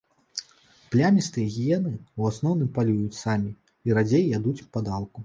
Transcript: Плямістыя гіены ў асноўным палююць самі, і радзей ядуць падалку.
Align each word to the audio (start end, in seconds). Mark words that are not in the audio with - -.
Плямістыя 0.93 1.51
гіены 1.57 1.91
ў 2.19 2.21
асноўным 2.35 2.71
палююць 2.79 3.19
самі, 3.21 3.53
і 3.89 3.99
радзей 3.99 4.25
ядуць 4.41 4.67
падалку. 4.79 5.17